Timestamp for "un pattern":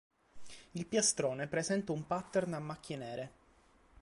1.91-2.55